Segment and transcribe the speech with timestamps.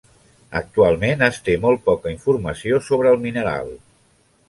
[0.59, 3.75] Actualment es té molt poca informació sobre el mineral.